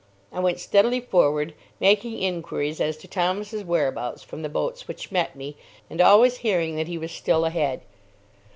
I 0.31 0.39
went 0.39 0.59
steadily 0.59 0.99
forward, 0.99 1.53
making 1.79 2.17
inquiries 2.17 2.81
as 2.81 2.97
to 2.97 3.07
Thomas's 3.07 3.63
whereabouts 3.63 4.23
from 4.23 4.41
the 4.41 4.49
boats 4.49 4.87
which 4.87 5.11
met 5.11 5.35
me, 5.35 5.57
and 5.91 6.01
always 6.01 6.37
hearing 6.37 6.75
that 6.77 6.87
he 6.87 6.97
was 6.97 7.11
still 7.11 7.45
ahead. 7.45 7.81